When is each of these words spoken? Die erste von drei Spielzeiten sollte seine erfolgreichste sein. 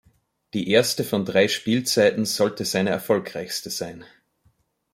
Die 0.55 0.67
erste 0.71 1.03
von 1.03 1.25
drei 1.25 1.47
Spielzeiten 1.47 2.25
sollte 2.25 2.65
seine 2.65 2.89
erfolgreichste 2.89 3.69
sein. 3.69 4.03